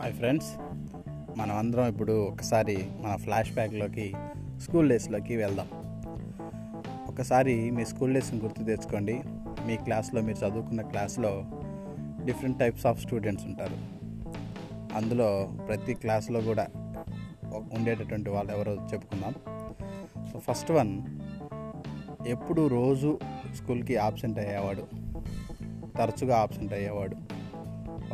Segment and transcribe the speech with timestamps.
[0.00, 0.48] Hi friends.
[1.38, 4.14] మనం అందరం ఇప్పుడు ఒకసారి మన ఫ్లాష్ బ్యాక్లోకి
[4.58, 5.66] స్కూల్ డేస్లోకి వెళ్దాం.
[7.08, 9.20] ఒకసారి మీ స్కూల్ డేస్ని గుర్తు తెచ్చుకోండి.
[9.66, 11.44] మీ క్లాస్లో మీరు చదువుకున్న క్లాస్లో
[12.24, 13.76] డిఫరెంట్ టైప్స్ ఆఫ్ స్టూడెంట్స్ ఉంటారు.
[14.96, 16.66] అందులో ప్రతి క్లాస్లో కూడా
[17.46, 19.34] ఉండేటటువంటి వాళ్ళు ఎవరో చెప్పుకుందాం.
[20.32, 21.02] సో ఫస్ట్ వన్
[22.26, 23.18] ఎప్పుడు రోజు
[23.54, 24.86] స్కూల్కి ఆబ్సెంట్ అయ్యేవాడు?
[25.98, 27.16] తరచుగా ఆబ్సెంట్ అయ్యేవాడు?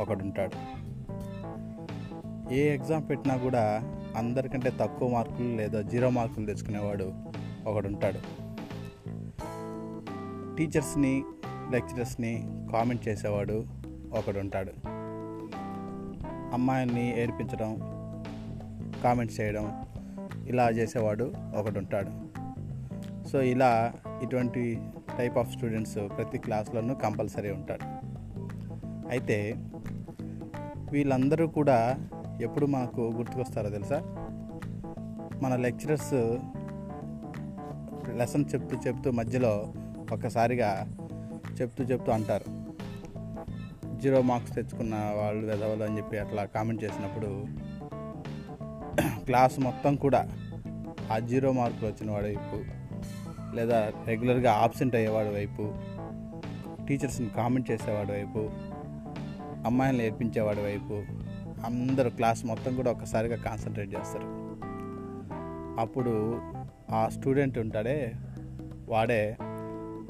[0.01, 0.86] ఒకడుంటాడు.
[2.53, 3.63] ఏ ఎగ్జామ్ పెట్టినా కూడా
[4.17, 7.13] అందరికంటే తక్కువ మార్కులు లేదా జీరో మార్కులు తెచ్చుకునేవాడు
[7.67, 8.21] ఒకడు ఉంటాడు
[10.57, 11.25] టీచర్స్ని
[11.71, 12.33] లెక్చరర్స్ని
[12.73, 13.65] కామెంట్ చేసేవాడు
[14.13, 14.73] ఒకడు ఉంటాడు
[16.55, 17.73] అమ్మాయిల్ని ఏడిపించడం
[19.05, 19.67] కామెంట్ చేయడం
[20.49, 22.13] ఇలా చేసేవాడు ఒకడు ఉంటాడు
[23.29, 24.81] సో ఇలా ఇటువంటి
[25.19, 27.87] టైప్ ఆఫ్ స్టూడెంట్స్ ప్రతి క్లాస్లోనూ కంపల్సరీ ఉంటాడు
[29.09, 29.57] అయితే
[30.93, 31.99] వీళ్ళందరూ కూడా
[32.43, 34.03] ఎప్పుడు మనకు గుర్తుకొస్తారో తెలుసా?
[35.43, 36.15] మన లెక్చరర్స్
[38.17, 39.73] లెసన్ చెప్తూ చెప్తూ మధ్యలో
[40.13, 40.87] ఒక్కసారిగా
[41.61, 42.67] చెప్తూ చెప్తూ అంటారు.
[43.99, 47.47] జీరో మార్క్స్ తెచ్చుకున్న వాళ్ళు వెదవలు అని చెప్పి అట్లా కామెంట్ చేసినప్పుడు
[49.25, 50.29] క్లాస్ మొత్తం కూడా
[51.13, 52.65] ఆ జీరో మార్కులు వచ్చిన వాడి వైపు
[53.57, 55.75] లేదా రెగ్యులర్గా ఆబ్సెంట్ అయ్యేవాడి వైపు
[56.87, 58.51] టీచర్స్ని కామెంట్ చేసేవాడి వైపు
[59.67, 61.26] అమ్మాయిలను నేర్పించేవాడి వైపు
[61.65, 64.47] అందరూ క్లాస్ మొత్తం కూడా ఒక్కసారిగా కాన్సన్ట్రేట్ చేస్తారు.
[65.81, 66.41] అప్పుడు
[66.91, 68.15] ఆ స్టూడెంట్ ఉంటాడే
[68.89, 69.37] వాడే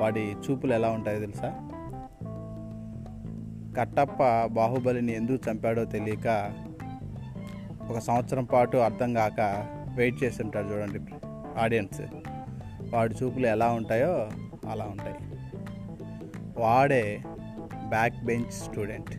[0.00, 1.70] వాడి చూపులు ఎలా ఉంటాయో తెలుసా?
[3.78, 6.53] కట్టప్ప బాహుబలిని ఎందుకు చంపాడో తెలియక
[7.91, 9.66] ఒక సంవత్సరం పాటు అర్థం కాక
[9.97, 11.00] వెయిట్ చేసి ఉంటాడు చూడండి
[11.58, 12.00] ఆడియన్స్
[12.94, 14.31] వాడి చూపులు ఎలా ఉంటాయో
[14.70, 15.16] అలా ఉంటాయి.
[16.58, 17.22] వాడే
[17.88, 19.10] బ్యాక్ బెంచ్ స్టూడెంట్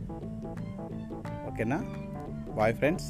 [1.48, 1.84] ఓకేనా?
[2.58, 3.08] Boy friends